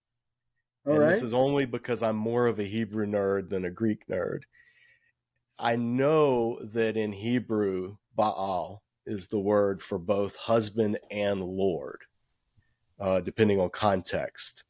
All 0.85 0.93
and 0.93 1.01
right. 1.01 1.09
this 1.09 1.23
is 1.23 1.33
only 1.33 1.65
because 1.65 2.03
I'm 2.03 2.15
more 2.15 2.47
of 2.47 2.59
a 2.59 2.63
Hebrew 2.63 3.07
nerd 3.07 3.49
than 3.49 3.65
a 3.65 3.71
Greek 3.71 4.07
nerd. 4.07 4.41
I 5.57 5.77
know 5.77 6.59
that 6.61 6.97
in 6.97 7.11
Hebrew, 7.11 7.97
Baal 8.15 8.81
is 9.05 9.27
the 9.27 9.39
word 9.39 9.81
for 9.81 9.97
both 9.97 10.35
husband 10.35 10.97
and 11.11 11.43
Lord, 11.43 12.01
uh, 12.99 13.21
depending 13.21 13.59
on 13.59 13.69
context. 13.69 14.63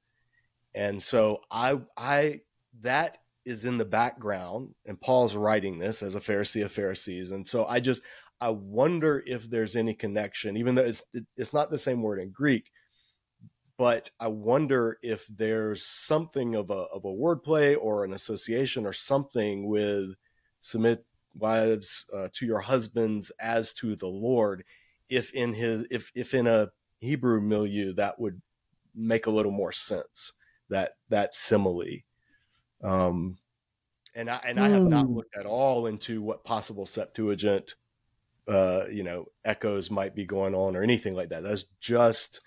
And 0.74 1.02
so 1.02 1.42
I, 1.50 1.80
I, 1.98 2.42
that 2.82 3.20
is 3.46 3.64
in 3.64 3.78
the 3.78 3.86
background, 3.86 4.74
and 4.86 5.00
Paul's 5.00 5.36
writing 5.36 5.80
this 5.80 6.04
as 6.04 6.16
a 6.16 6.20
Pharisee 6.20 6.66
of 6.66 6.72
Pharisees. 6.72 7.32
And 7.32 7.48
so 7.48 7.66
I 7.66 7.80
just, 7.80 8.02
I 8.42 8.50
wonder 8.50 9.24
if 9.26 9.50
there's 9.50 9.76
any 9.76 9.94
connection, 9.94 10.58
even 10.58 10.76
though 10.76 10.84
it's, 10.84 11.04
it's 11.38 11.54
not 11.54 11.72
the 11.72 11.78
same 11.78 12.02
word 12.02 12.20
in 12.20 12.32
Greek, 12.32 12.70
but 13.78 14.10
I 14.20 14.28
wonder 14.28 14.98
if 15.02 15.26
there's 15.28 15.86
something 15.86 16.56
of 16.56 16.70
a 16.70 16.86
of 16.94 17.04
a 17.06 17.10
wordplay 17.10 17.76
or 17.80 18.04
an 18.04 18.14
association 18.14 18.86
or 18.86 18.94
something 18.94 19.68
with 19.68 20.16
submit 20.62 21.06
wives 21.36 22.06
uh, 22.16 22.30
to 22.34 22.46
your 22.46 22.62
husbands 22.62 23.32
as 23.40 23.74
to 23.74 23.96
the 23.96 24.08
Lord. 24.08 24.64
If 25.10 25.34
in 25.34 25.54
his 25.54 25.86
if 25.92 26.12
if 26.16 26.34
in 26.34 26.48
a 26.48 26.70
Hebrew 27.00 27.42
milieu 27.42 27.94
that 27.96 28.20
would 28.20 28.42
make 28.96 29.26
a 29.28 29.32
little 29.32 29.52
more 29.52 29.72
sense 29.72 30.34
that 30.70 30.94
that 31.10 31.36
simile. 31.36 32.04
Um, 32.84 33.38
and 34.16 34.30
I 34.30 34.42
and 34.46 34.60
I 34.60 34.70
have 34.70 34.86
not 34.88 35.08
Hmm. 35.08 35.16
looked 35.16 35.36
at 35.38 35.46
all 35.46 35.88
into 35.88 36.22
what 36.22 36.44
possible 36.46 36.86
Septuagint, 36.86 37.76
uh, 38.48 38.86
you 38.92 39.04
know, 39.04 39.26
echoes 39.44 39.92
might 39.92 40.16
be 40.16 40.26
going 40.26 40.56
on 40.56 40.76
or 40.76 40.84
anything 40.84 41.14
like 41.16 41.30
that. 41.30 41.44
That's 41.44 41.66
just 41.82 42.42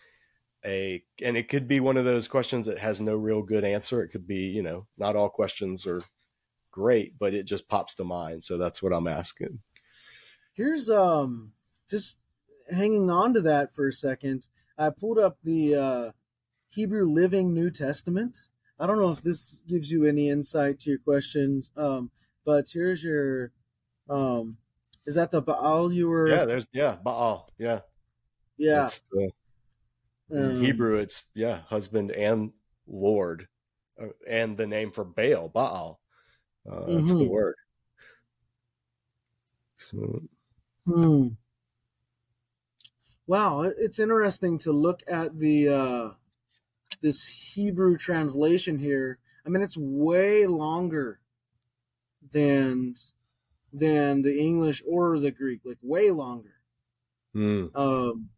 a 0.64 1.02
and 1.22 1.36
it 1.36 1.48
could 1.48 1.68
be 1.68 1.80
one 1.80 1.96
of 1.96 2.04
those 2.04 2.26
questions 2.28 2.66
that 2.66 2.78
has 2.78 3.00
no 3.00 3.14
real 3.14 3.42
good 3.42 3.64
answer 3.64 4.02
it 4.02 4.08
could 4.08 4.26
be 4.26 4.38
you 4.38 4.62
know 4.62 4.86
not 4.96 5.14
all 5.14 5.28
questions 5.28 5.86
are 5.86 6.02
great 6.70 7.18
but 7.18 7.34
it 7.34 7.44
just 7.44 7.68
pops 7.68 7.94
to 7.94 8.04
mind 8.04 8.44
so 8.44 8.58
that's 8.58 8.82
what 8.82 8.92
i'm 8.92 9.08
asking 9.08 9.58
Here's 10.58 10.90
um 10.90 11.52
just 11.88 12.16
hanging 12.68 13.12
on 13.12 13.32
to 13.34 13.40
that 13.42 13.72
for 13.72 13.86
a 13.86 13.92
second. 13.92 14.48
I 14.76 14.90
pulled 14.90 15.16
up 15.16 15.38
the 15.44 15.76
uh, 15.76 16.10
Hebrew 16.70 17.04
Living 17.08 17.54
New 17.54 17.70
Testament. 17.70 18.36
I 18.76 18.88
don't 18.88 18.98
know 18.98 19.12
if 19.12 19.22
this 19.22 19.62
gives 19.68 19.92
you 19.92 20.04
any 20.04 20.28
insight 20.28 20.80
to 20.80 20.90
your 20.90 20.98
questions, 20.98 21.70
um, 21.76 22.10
but 22.44 22.68
here's 22.72 23.04
your 23.04 23.52
um, 24.10 24.56
is 25.06 25.14
that 25.14 25.30
the 25.30 25.40
Baal 25.40 25.92
you 25.92 26.08
were? 26.08 26.28
yeah 26.28 26.44
there's 26.44 26.66
yeah 26.72 26.96
baal 27.04 27.52
yeah 27.56 27.80
yeah. 28.56 28.80
That's 28.80 29.02
the, 29.12 29.30
in 30.30 30.50
um, 30.50 30.60
hebrew 30.60 30.98
it's 30.98 31.22
yeah 31.34 31.60
husband 31.68 32.10
and 32.10 32.50
lord 32.88 33.46
uh, 34.02 34.08
and 34.28 34.56
the 34.56 34.66
name 34.66 34.90
for 34.90 35.04
baal 35.04 35.48
baal 35.48 36.00
uh, 36.70 36.86
that's 36.92 37.14
the 37.16 37.24
Mhm. 37.24 37.28
word 37.28 37.56
so, 39.76 40.22
Hmm. 40.86 41.28
Wow, 43.26 43.62
it's 43.62 43.98
interesting 43.98 44.58
to 44.58 44.72
look 44.72 45.02
at 45.06 45.38
the 45.38 45.68
uh, 45.68 46.10
this 47.02 47.26
Hebrew 47.26 47.96
translation 47.96 48.78
here. 48.78 49.18
I 49.44 49.50
mean, 49.50 49.62
it's 49.62 49.76
way 49.76 50.46
longer 50.46 51.20
than 52.32 52.94
than 53.72 54.22
the 54.22 54.38
English 54.40 54.82
or 54.86 55.18
the 55.18 55.30
Greek, 55.30 55.60
like 55.64 55.78
way 55.82 56.10
longer. 56.10 56.54
hmm. 57.34 57.66
Um, 57.74 58.30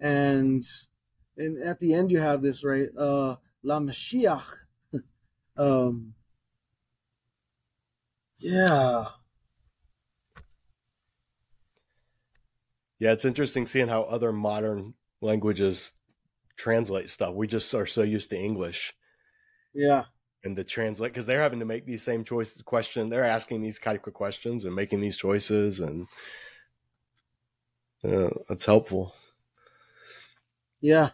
and 0.00 0.64
and 1.36 1.62
at 1.62 1.78
the 1.80 1.94
end 1.94 2.10
you 2.10 2.20
have 2.20 2.42
this 2.42 2.64
right, 2.64 2.88
uh, 2.96 3.36
La 3.62 3.80
Mashiach. 3.80 4.44
um, 5.56 6.14
yeah. 8.38 9.06
yeah 12.98 13.12
it's 13.12 13.24
interesting 13.24 13.66
seeing 13.66 13.88
how 13.88 14.02
other 14.02 14.32
modern 14.32 14.94
languages 15.20 15.92
translate 16.56 17.10
stuff 17.10 17.34
we 17.34 17.46
just 17.46 17.72
are 17.74 17.86
so 17.86 18.02
used 18.02 18.30
to 18.30 18.38
english 18.38 18.92
Yeah. 19.74 20.06
and 20.44 20.56
to 20.56 20.64
translate 20.64 21.12
because 21.12 21.26
they're 21.26 21.40
having 21.40 21.58
to 21.60 21.64
make 21.64 21.86
these 21.86 22.02
same 22.02 22.24
choices 22.24 22.62
question 22.62 23.08
they're 23.08 23.24
asking 23.24 23.62
these 23.62 23.78
type 23.78 24.06
of 24.06 24.14
questions 24.14 24.64
and 24.64 24.74
making 24.74 25.00
these 25.00 25.16
choices 25.16 25.80
and 25.80 26.06
uh, 28.04 28.30
that's 28.48 28.64
helpful 28.64 29.12
Yeah. 30.80 31.10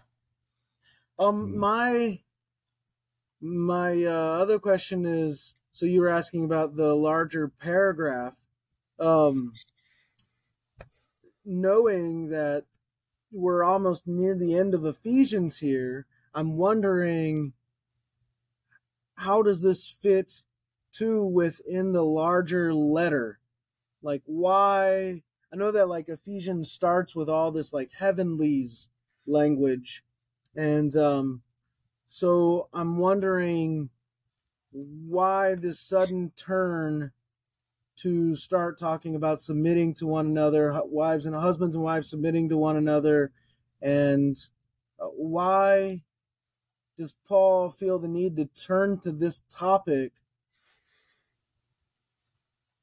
Um, 1.19 1.51
Hmm. 1.51 1.59
my 1.59 2.23
my 3.41 4.05
uh, 4.05 4.41
other 4.43 4.59
question 4.59 5.05
is 5.07 5.55
so 5.75 5.87
you 5.87 6.01
were 6.01 6.09
asking 6.09 6.45
about 6.45 6.77
the 6.77 6.95
larger 6.95 7.49
paragraph. 7.49 8.37
Um, 9.01 9.53
knowing 11.45 12.29
that 12.29 12.67
we're 13.33 13.65
almost 13.65 14.07
near 14.07 14.37
the 14.37 14.57
end 14.57 14.73
of 14.73 14.87
Ephesians 14.87 15.59
here, 15.59 16.07
I'm 16.33 16.57
wondering 16.57 17.55
how 19.17 19.43
does 19.43 19.63
this 19.63 19.89
fit 19.89 20.45
to 20.93 21.25
within 21.25 21.91
the 21.91 22.05
larger 22.05 22.73
letter? 22.73 23.41
Like 24.01 24.23
why 24.27 25.25
I 25.53 25.57
know 25.57 25.73
that 25.73 25.89
like 25.89 26.09
Ephesians 26.09 26.71
starts 26.71 27.17
with 27.17 27.29
all 27.29 27.51
this 27.51 27.73
like 27.73 27.91
heavenlies 27.99 28.91
language 29.27 30.05
and 30.55 30.95
um 30.95 31.43
so 32.07 32.69
I'm 32.73 32.99
wondering 32.99 33.91
why 34.75 35.55
this 35.55 35.79
sudden 35.79 36.33
turn 36.37 37.13
to 37.97 38.35
start 38.35 38.77
talking 38.77 39.15
about 39.15 39.41
submitting 39.41 39.95
to 39.95 40.07
one 40.07 40.27
another, 40.27 40.81
wives 40.85 41.27
and 41.27 41.37
husbands 41.37 41.77
and 41.77 41.85
wives 41.85 42.11
submitting 42.11 42.49
to 42.49 42.57
one 42.57 42.77
another, 42.77 43.31
and 43.81 44.37
uh, 44.99 45.07
why 45.07 46.03
does 46.97 47.15
Paul 47.27 47.71
feel 47.71 48.01
the 48.01 48.09
need 48.09 48.37
to 48.37 48.47
turn 48.47 48.99
to 49.01 49.13
this 49.13 49.43
topic, 49.49 50.13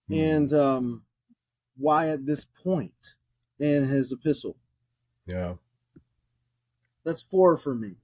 and 0.10 0.54
um, 0.54 1.04
why 1.78 2.08
at 2.08 2.26
this 2.26 2.46
point 2.46 3.16
in 3.60 3.90
his 3.90 4.14
epistle? 4.14 4.56
yeah 5.26 5.56
That's 7.04 7.22
four 7.22 7.58
for 7.58 7.76
me. 7.76 7.96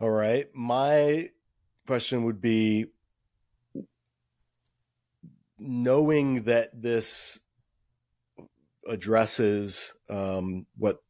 all 0.00 0.10
right 0.10 0.48
my 0.54 1.30
question 1.90 2.22
would 2.22 2.40
be 2.40 2.86
knowing 5.58 6.44
that 6.44 6.70
this 6.80 7.40
addresses 8.86 9.92
um, 10.08 10.66
what 10.76 11.02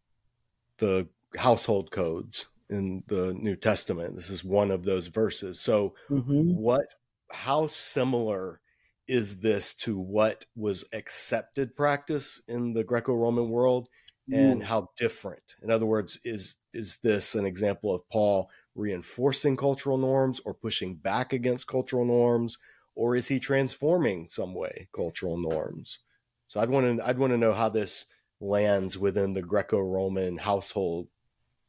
the 0.78 1.06
household 1.36 1.90
codes 1.90 2.48
in 2.70 3.02
the 3.08 3.34
new 3.34 3.56
testament 3.56 4.16
this 4.16 4.30
is 4.30 4.42
one 4.42 4.70
of 4.70 4.84
those 4.84 5.08
verses. 5.08 5.60
So 5.60 5.94
Mm-hmm. 6.10 6.52
what 6.52 6.94
how 7.30 7.66
similar 7.66 8.60
is 9.06 9.40
this 9.40 9.74
to 9.74 9.98
what 9.98 10.46
was 10.56 10.84
accepted 10.94 11.76
practice 11.76 12.40
in 12.48 12.72
the 12.72 12.84
greco-roman 12.84 13.50
world 13.50 13.88
and 14.32 14.62
how 14.62 14.88
different? 14.96 15.56
In 15.62 15.70
other 15.70 15.86
words 15.86 16.20
is 16.24 16.56
is 16.72 16.98
this 17.02 17.34
an 17.34 17.44
example 17.44 17.94
of 17.94 18.08
paul 18.08 18.48
reinforcing 18.80 19.56
cultural 19.56 19.98
norms 19.98 20.40
or 20.44 20.54
pushing 20.54 20.94
back 20.94 21.32
against 21.32 21.66
cultural 21.66 22.04
norms 22.04 22.58
or 22.94 23.14
is 23.14 23.28
he 23.28 23.38
transforming 23.38 24.26
some 24.30 24.54
way 24.54 24.88
cultural 24.94 25.36
norms 25.36 26.00
so 26.48 26.60
i'd 26.60 26.70
want 26.70 26.98
to 26.98 27.06
i'd 27.06 27.18
want 27.18 27.32
to 27.32 27.38
know 27.38 27.52
how 27.52 27.68
this 27.68 28.06
lands 28.40 28.96
within 28.96 29.34
the 29.34 29.42
greco-roman 29.42 30.38
household 30.38 31.08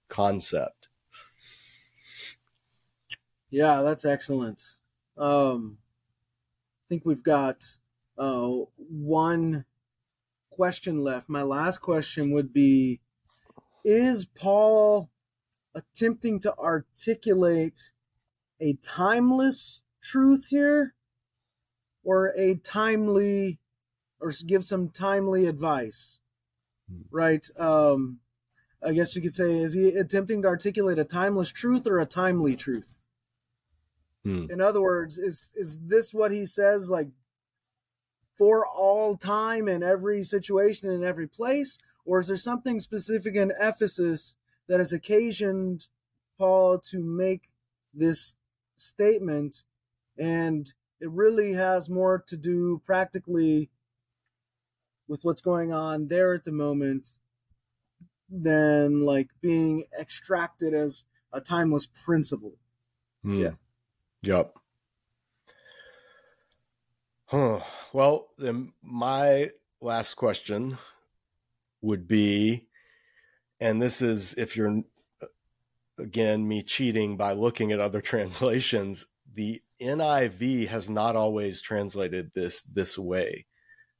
concept 0.08 0.88
Yeah, 3.52 3.82
that's 3.82 4.06
excellent. 4.06 4.62
Um, 5.18 5.78
I 5.80 6.84
think 6.88 7.04
we've 7.06 7.22
got 7.24 7.66
uh, 8.18 8.50
one 8.78 9.66
question 10.50 11.04
left. 11.04 11.28
My 11.28 11.42
last 11.42 11.80
question 11.80 12.32
would 12.32 12.54
be 12.54 13.02
Is 13.84 14.26
Paul 14.26 15.10
attempting 15.74 16.40
to 16.40 16.58
articulate 16.58 17.92
a 18.60 18.74
timeless 18.82 19.82
truth 20.02 20.48
here 20.50 20.94
or 22.04 22.34
a 22.38 22.56
timely 22.56 23.60
or 24.20 24.32
give 24.46 24.66
some 24.66 24.90
timely 24.90 25.48
advice? 25.48 26.20
Right? 27.10 27.48
Um, 27.58 28.20
I 28.84 28.94
guess 28.94 29.16
you 29.16 29.22
could 29.22 29.36
say, 29.36 29.60
is 29.60 29.74
he 29.74 29.90
attempting 29.90 30.42
to 30.42 30.48
articulate 30.48 31.00
a 31.00 31.04
timeless 31.04 31.50
truth 31.50 31.88
or 31.88 32.00
a 32.00 32.06
timely 32.06 32.56
truth? 32.56 33.06
Hmm. 34.24 34.46
In 34.50 34.62
other 34.62 34.82
words, 34.82 35.18
is 35.18 35.50
is 35.56 35.80
this 35.80 36.14
what 36.14 36.32
he 36.32 36.46
says 36.46 36.90
like 36.90 37.10
for 38.38 38.66
all 38.68 39.18
time 39.18 39.68
in 39.68 39.84
every 39.84 40.24
situation 40.24 40.92
in 40.92 41.04
every 41.04 41.28
place, 41.28 41.78
or 42.06 42.20
is 42.20 42.28
there 42.28 42.38
something 42.38 42.80
specific 42.80 43.36
in 43.36 43.52
Ephesus 43.60 44.36
that 44.72 44.80
has 44.80 44.94
occasioned 44.94 45.88
Paul 46.38 46.80
to 46.80 47.04
make 47.04 47.50
this 47.94 48.36
statement, 48.78 49.66
and 50.18 50.72
it 51.02 51.12
really 51.12 51.52
has 51.52 51.90
more 51.90 52.24
to 52.28 52.38
do 52.38 52.82
practically 52.86 53.70
with 55.10 55.26
what's 55.26 55.42
going 55.42 55.74
on 55.74 56.08
there 56.08 56.34
at 56.34 56.46
the 56.46 56.54
moment 56.54 57.20
than 58.30 59.02
like 59.02 59.28
being 59.42 59.84
extracted 60.00 60.74
as 60.74 61.04
a 61.34 61.42
timeless 61.42 61.86
principle. 61.86 62.54
Hmm. 63.24 63.42
Yeah. 63.42 63.52
Yep. 64.22 64.56
Huh. 67.26 67.60
Well, 67.92 68.30
then 68.38 68.72
my 68.82 69.50
last 69.82 70.14
question 70.14 70.78
would 71.82 72.08
be, 72.08 72.70
and 73.62 73.82
this 73.82 74.02
is 74.02 74.34
if 74.34 74.58
you're 74.58 74.82
again 76.00 76.46
me 76.48 76.64
cheating 76.64 77.16
by 77.16 77.34
looking 77.34 77.72
at 77.72 77.80
other 77.80 78.02
translations, 78.14 79.06
the 79.34 79.62
NIV 79.80 80.68
has 80.68 80.90
not 80.90 81.16
always 81.16 81.62
translated 81.62 82.32
this 82.34 82.64
this 82.64 82.98
way. 82.98 83.46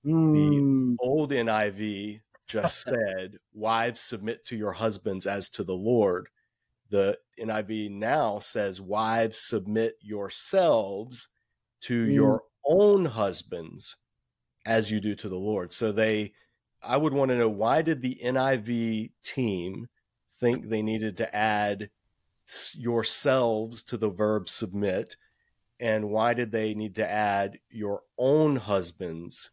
Mm, 0.06 0.96
Old 1.00 1.32
NIV 1.32 2.22
just 2.48 2.82
said, 2.88 3.38
"Wives 3.54 4.02
submit 4.02 4.44
to 4.46 4.58
your 4.58 4.74
husbands 4.74 5.26
as 5.26 5.50
to 5.52 5.64
the 5.64 5.76
Lord." 5.76 6.28
The 6.90 7.18
NIV 7.40 7.92
now 7.92 8.40
says, 8.40 8.82
"Wives 8.82 9.38
submit 9.40 9.96
yourselves 10.02 11.30
to 11.82 12.06
Mm. 12.06 12.14
your 12.14 12.44
own 12.66 13.06
husbands 13.06 13.98
as 14.66 14.92
you 14.92 15.00
do 15.00 15.16
to 15.16 15.30
the 15.30 15.40
Lord." 15.40 15.72
So 15.72 15.92
they 15.92 16.34
I 16.84 16.98
would 16.98 17.14
want 17.14 17.30
to 17.30 17.38
know 17.38 17.50
why 17.50 17.82
did 17.82 18.02
the 18.02 18.22
NIV 18.24 19.14
team 19.24 19.88
think 20.40 20.68
they 20.70 20.82
needed 20.82 21.18
to 21.18 21.36
add 21.36 21.92
yourselves 22.74 23.84
to 23.84 23.98
the 23.98 24.10
verb 24.10 24.50
submit? 24.50 25.16
And 25.80 26.10
why 26.10 26.34
did 26.34 26.52
they 26.52 26.74
need 26.76 26.96
to 26.96 27.10
add 27.10 27.60
your 27.70 28.04
own 28.18 28.58
husbands 28.58 29.52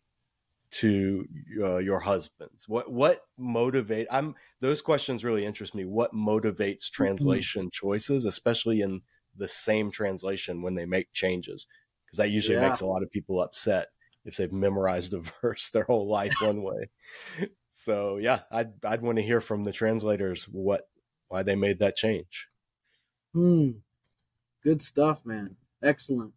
to 0.71 1.27
uh, 1.63 1.79
your 1.79 2.01
husbands? 2.01 2.69
What 2.69 2.93
what 2.93 3.21
motivate 3.39 4.07
i'm 4.11 4.35
those 4.61 4.83
questions 4.83 5.25
really 5.25 5.45
interest 5.47 5.75
me. 5.75 5.85
What 5.85 6.13
motivates 6.15 6.91
translation 6.91 7.71
choices 7.73 8.25
especially 8.25 8.81
in 8.83 9.03
the 9.37 9.49
same 9.49 9.91
translation 9.91 10.63
when 10.63 10.75
they 10.75 10.87
make 10.87 11.13
changes? 11.13 11.67
Because 12.07 12.19
that 12.19 12.31
usually 12.31 12.57
Yeah. 12.57 12.63
makes 12.69 12.81
a 12.81 12.87
lot 12.87 13.03
of 13.03 13.11
people 13.11 13.41
upset 13.43 13.89
if 14.29 14.37
they've 14.37 14.53
memorized 14.53 15.13
a 15.15 15.19
verse 15.43 15.71
their 15.71 15.85
whole 15.85 16.09
life 16.09 16.35
one 16.41 16.63
way 16.63 16.91
so 17.71 18.19
yeah 18.19 18.41
i'd 18.53 18.73
i'd 18.85 19.03
want 19.03 19.17
to 19.17 19.25
hear 19.25 19.41
from 19.41 19.65
the 19.65 19.73
translators 19.73 20.45
what 20.45 20.83
why 21.29 21.43
they 21.43 21.57
made 21.57 21.81
that 21.81 21.97
change 21.97 22.47
Hmm. 23.35 23.71
Good 24.63 24.81
stuff, 24.83 25.25
man. 25.25 25.57
Excellent. 25.83 26.35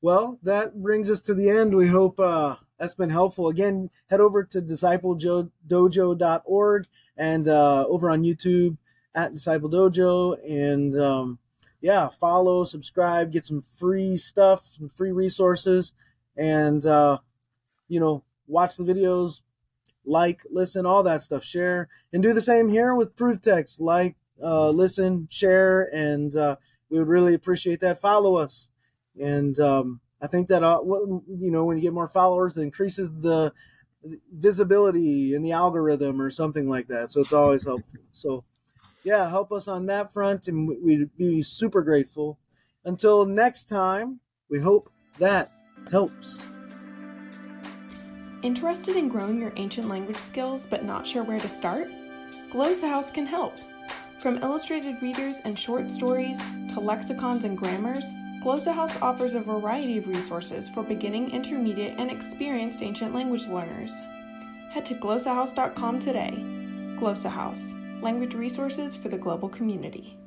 Well, 0.00 0.38
that 0.42 0.82
brings 0.82 1.08
us 1.10 1.20
to 1.20 1.34
the 1.34 1.50
end. 1.50 1.76
We 1.76 1.88
hope 1.88 2.18
uh, 2.18 2.56
that's 2.78 2.94
been 2.94 3.10
helpful. 3.10 3.48
Again, 3.48 3.90
head 4.08 4.20
over 4.20 4.42
to 4.44 4.62
discipledojo.org 4.62 6.86
and 7.16 7.48
uh, 7.48 7.86
over 7.86 8.10
on 8.10 8.22
YouTube 8.22 8.78
at 9.14 9.34
Disciple 9.34 9.68
Dojo. 9.68 10.38
And 10.48 10.98
um, 10.98 11.38
yeah, 11.82 12.08
follow, 12.08 12.64
subscribe, 12.64 13.32
get 13.32 13.44
some 13.44 13.60
free 13.60 14.16
stuff, 14.16 14.64
some 14.78 14.88
free 14.88 15.12
resources, 15.12 15.92
and 16.36 16.84
uh, 16.86 17.18
you 17.88 18.00
know, 18.00 18.22
watch 18.46 18.76
the 18.76 18.84
videos, 18.84 19.40
like, 20.04 20.40
listen, 20.50 20.86
all 20.86 21.02
that 21.02 21.22
stuff. 21.22 21.44
Share 21.44 21.88
and 22.12 22.22
do 22.22 22.32
the 22.32 22.42
same 22.42 22.68
here 22.70 22.94
with 22.94 23.16
Proof 23.16 23.42
Text. 23.42 23.80
Like, 23.80 24.16
uh, 24.42 24.70
listen, 24.70 25.28
share, 25.30 25.82
and 25.94 26.34
uh, 26.34 26.56
we 26.88 26.98
would 26.98 27.08
really 27.08 27.34
appreciate 27.34 27.80
that. 27.80 28.00
Follow 28.00 28.36
us, 28.36 28.70
and 29.20 29.58
um, 29.60 30.00
I 30.22 30.26
think 30.26 30.48
that 30.48 30.62
uh, 30.62 30.80
you 30.82 31.50
know 31.50 31.64
when 31.64 31.76
you 31.76 31.82
get 31.82 31.92
more 31.94 32.08
followers, 32.08 32.56
it 32.56 32.62
increases 32.62 33.10
the 33.10 33.52
visibility 34.32 35.34
in 35.34 35.42
the 35.42 35.52
algorithm 35.52 36.20
or 36.20 36.30
something 36.30 36.68
like 36.68 36.88
that. 36.88 37.12
So 37.12 37.20
it's 37.20 37.32
always 37.32 37.64
helpful. 37.64 38.00
So 38.12 38.44
yeah, 39.04 39.28
help 39.28 39.52
us 39.52 39.68
on 39.68 39.86
that 39.86 40.12
front, 40.12 40.48
and 40.48 40.68
we- 40.68 40.78
we'd 40.78 41.16
be 41.16 41.42
super 41.42 41.82
grateful. 41.82 42.38
Until 42.84 43.26
next 43.26 43.64
time, 43.68 44.20
we 44.48 44.60
hope 44.60 44.90
that 45.18 45.50
helps. 45.90 46.46
Interested 48.42 48.96
in 48.96 49.08
growing 49.08 49.40
your 49.40 49.52
ancient 49.56 49.88
language 49.88 50.16
skills 50.16 50.66
but 50.66 50.84
not 50.84 51.06
sure 51.06 51.22
where 51.22 51.38
to 51.38 51.48
start? 51.48 51.88
Glossa 52.50 52.88
House 52.88 53.10
can 53.10 53.26
help. 53.26 53.58
From 54.20 54.42
illustrated 54.42 55.00
readers 55.00 55.40
and 55.44 55.58
short 55.58 55.90
stories 55.90 56.38
to 56.74 56.80
lexicons 56.80 57.44
and 57.44 57.56
grammars, 57.56 58.04
Glossa 58.42 58.74
House 58.74 59.00
offers 59.02 59.34
a 59.34 59.40
variety 59.40 59.98
of 59.98 60.06
resources 60.06 60.68
for 60.68 60.82
beginning, 60.82 61.30
intermediate, 61.30 61.98
and 61.98 62.10
experienced 62.10 62.82
ancient 62.82 63.14
language 63.14 63.46
learners. 63.46 63.92
Head 64.70 64.86
to 64.86 64.94
glossahouse.com 64.94 66.00
today. 66.00 66.34
Glossa 66.98 67.30
House, 67.30 67.74
language 68.00 68.34
resources 68.34 68.94
for 68.94 69.08
the 69.08 69.18
global 69.18 69.48
community. 69.48 70.19